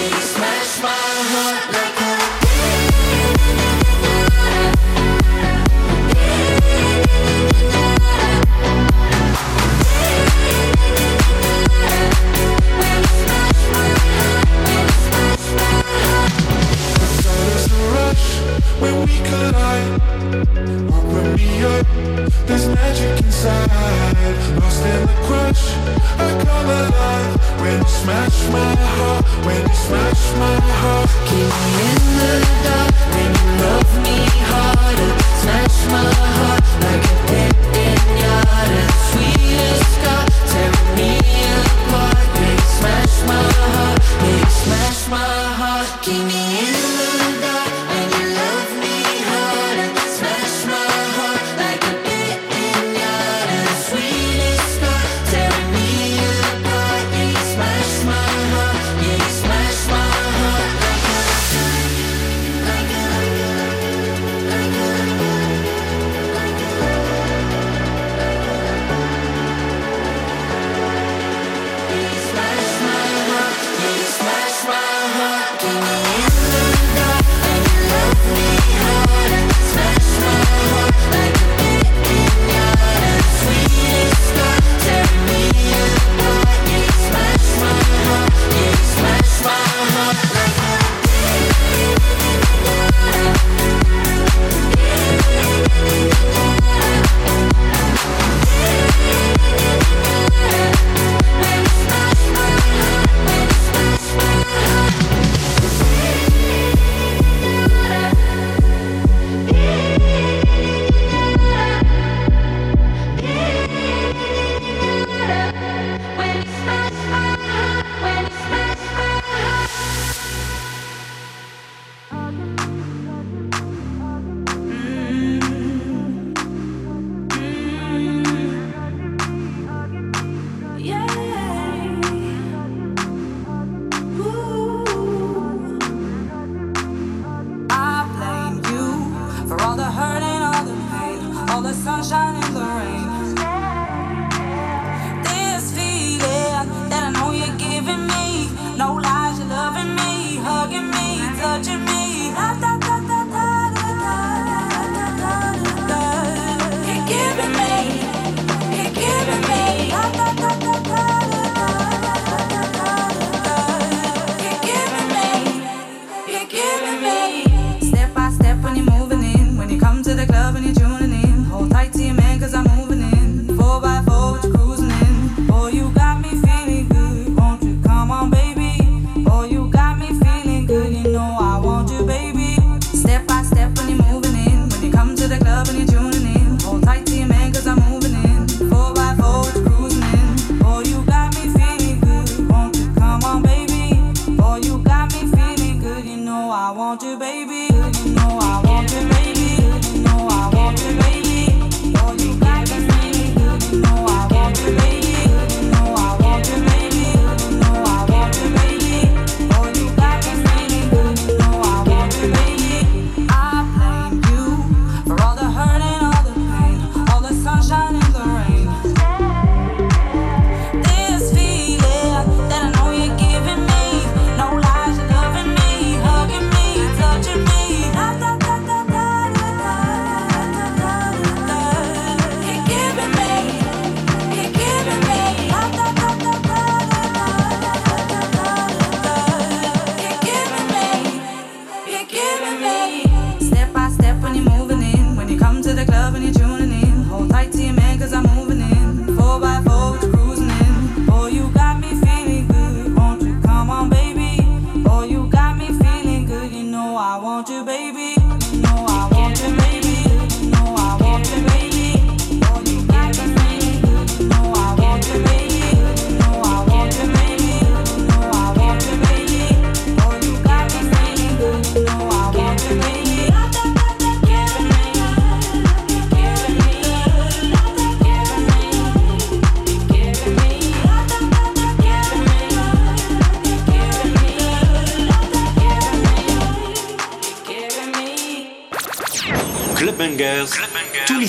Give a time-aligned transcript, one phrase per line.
[0.00, 1.87] Smash my heart like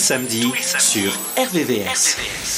[0.09, 2.48] Samedi sur RVVS.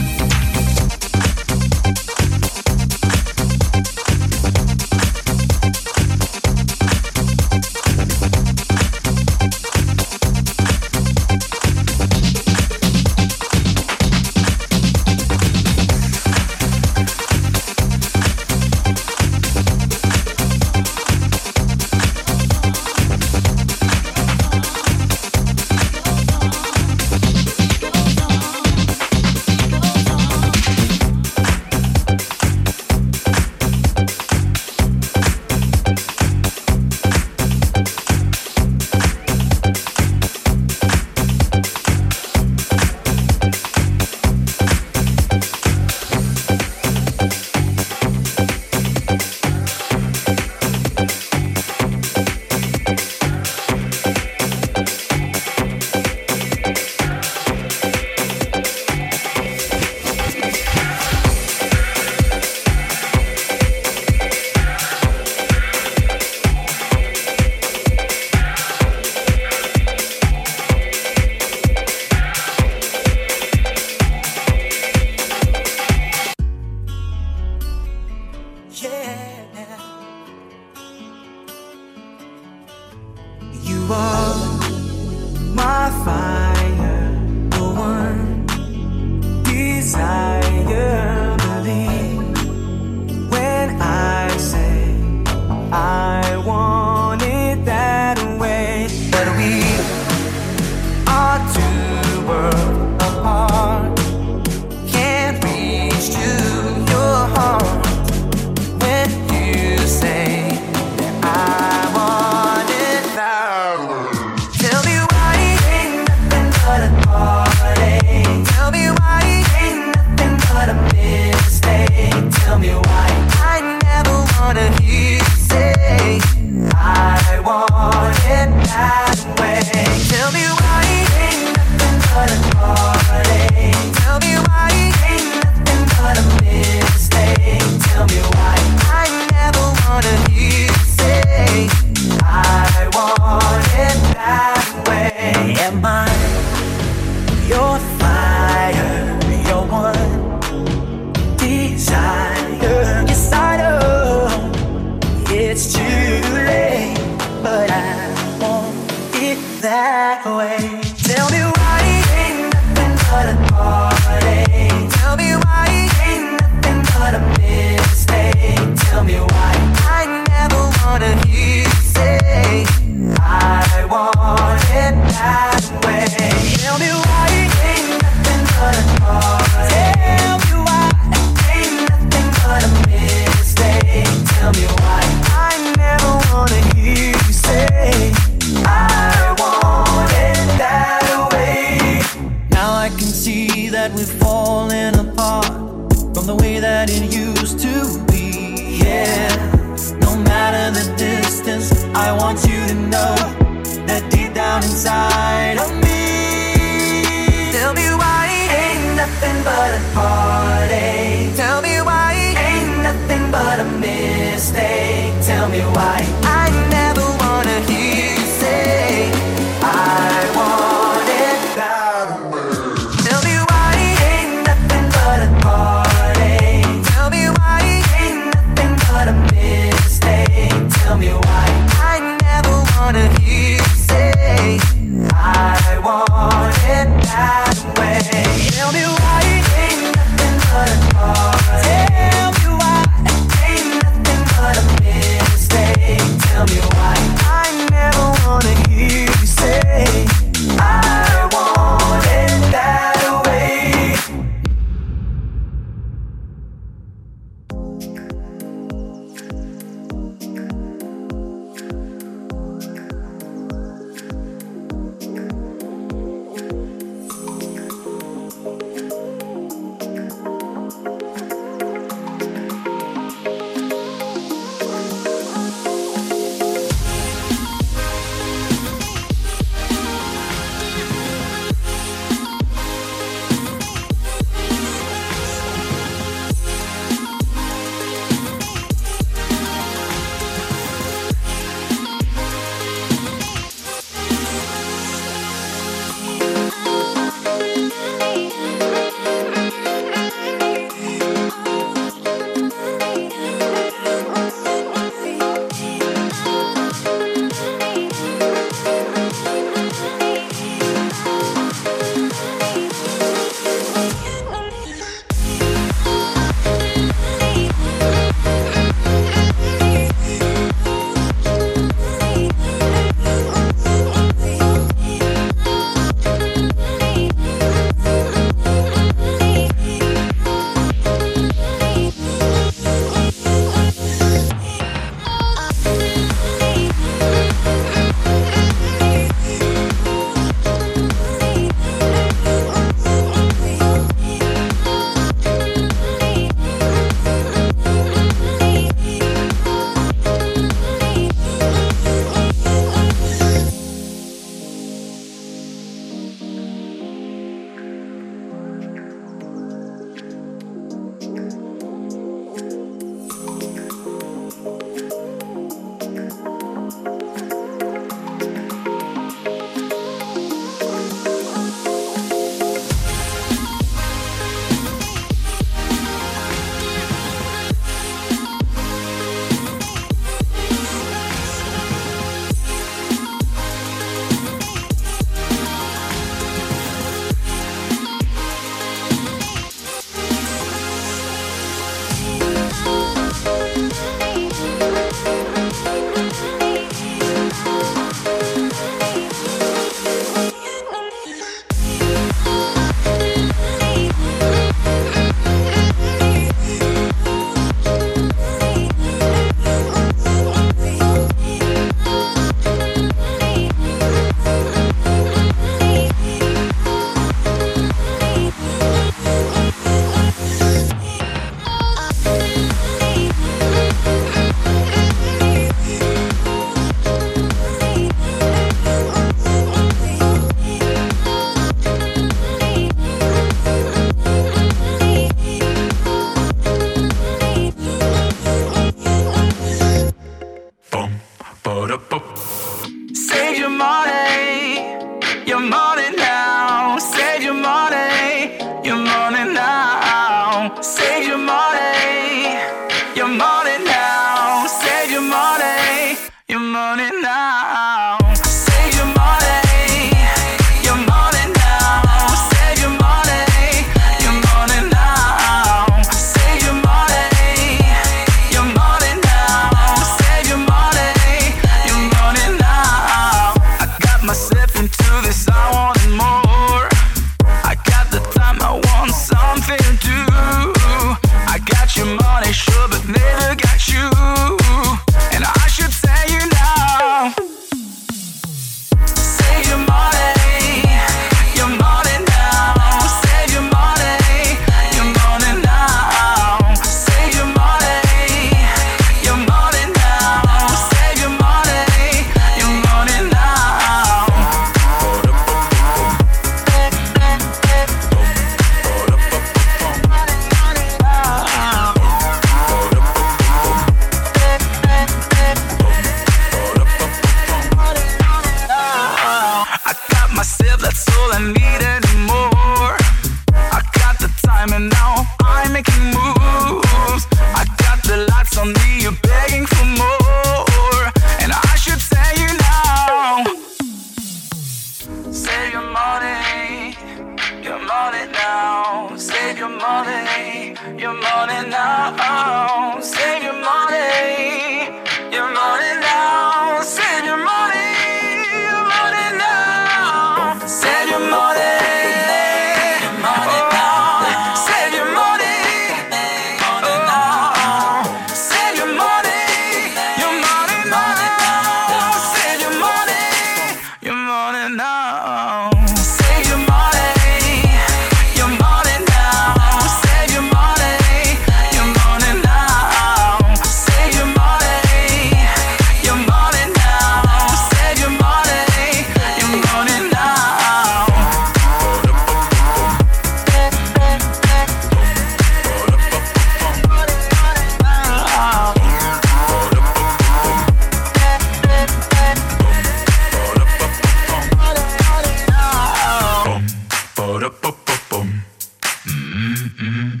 [599.60, 600.00] Mhm.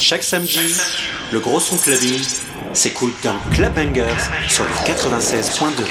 [0.00, 0.58] Chaque samedi,
[1.32, 2.22] le gros son clubbing
[2.72, 3.74] s'écoute dans Club
[4.48, 5.84] sur le 96.2.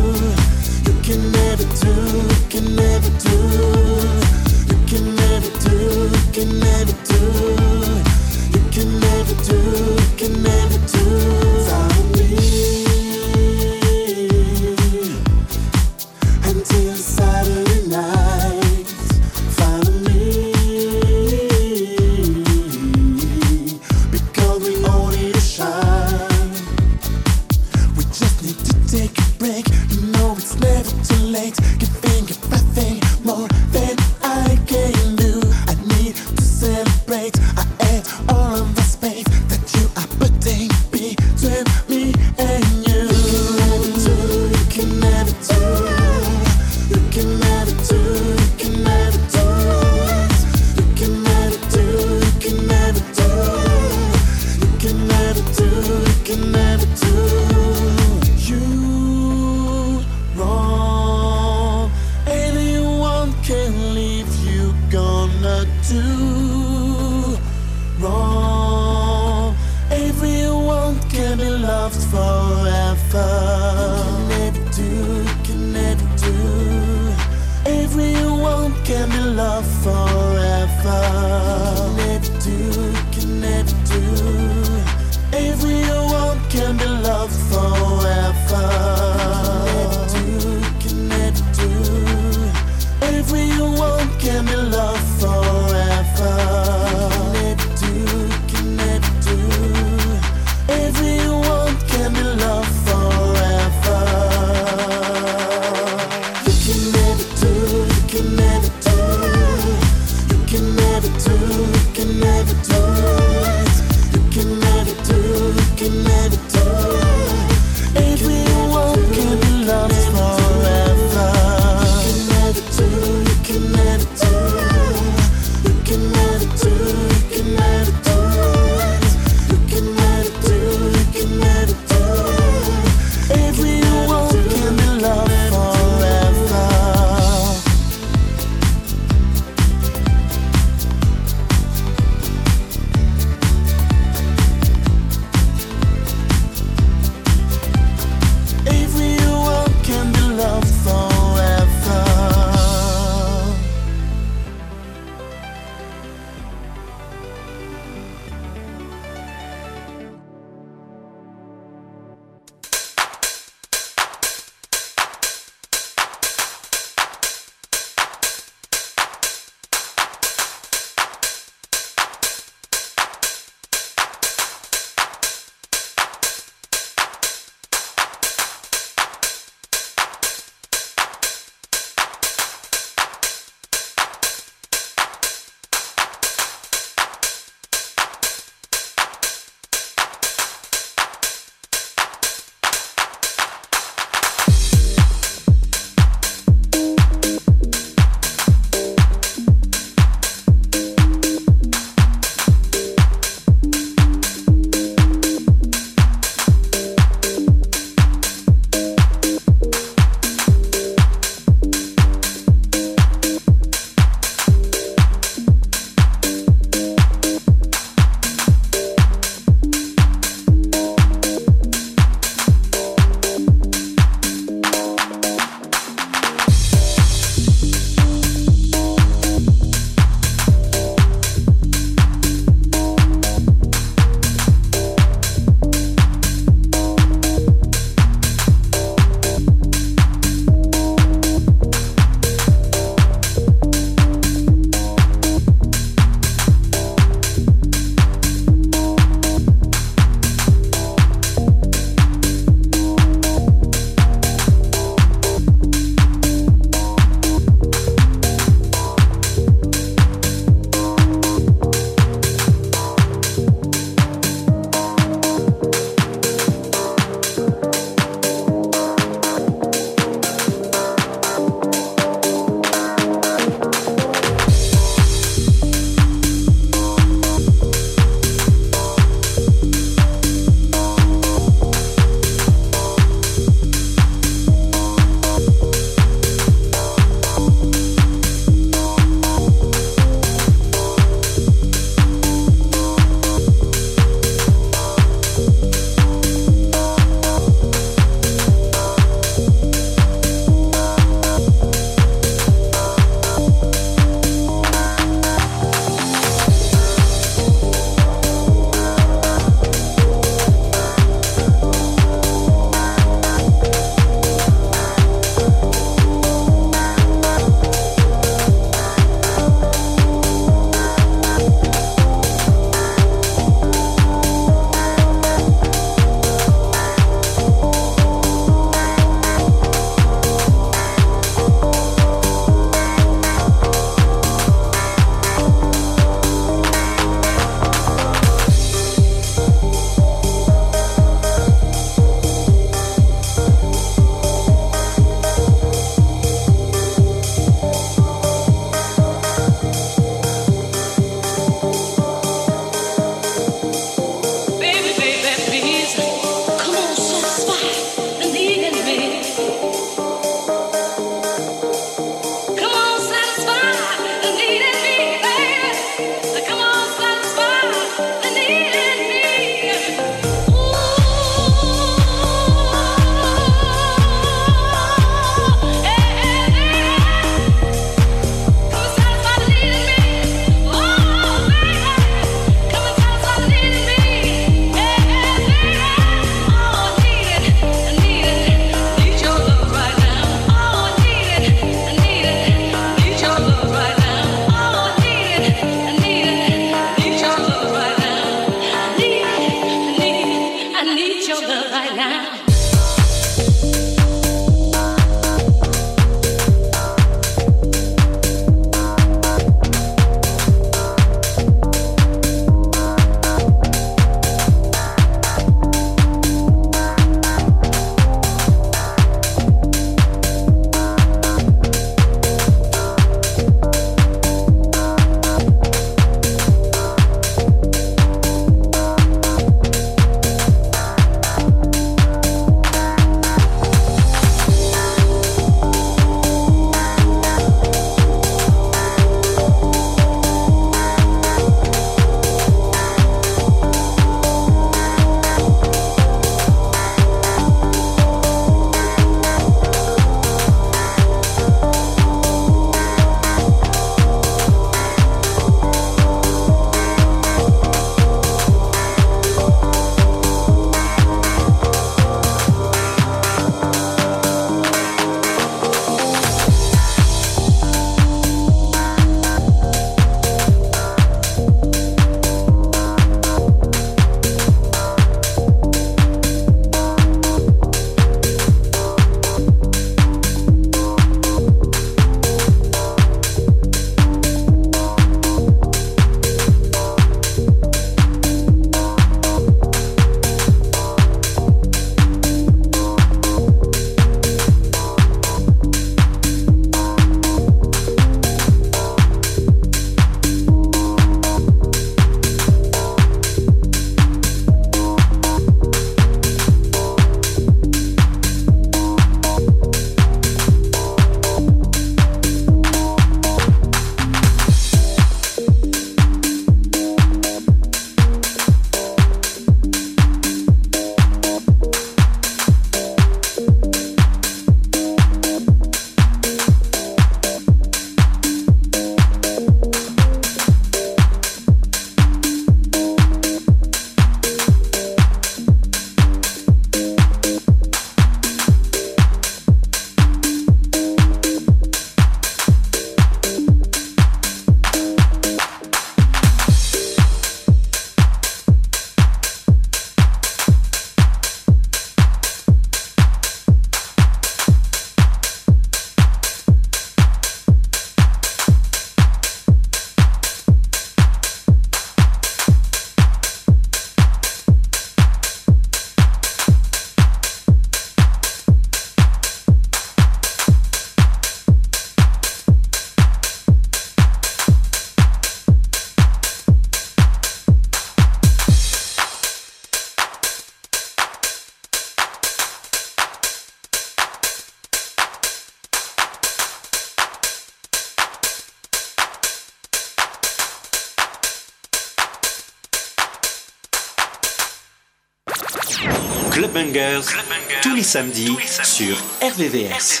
[597.84, 600.00] samedi sur RVVS.